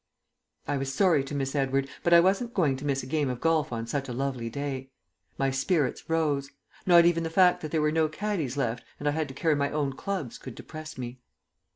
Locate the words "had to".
9.11-9.35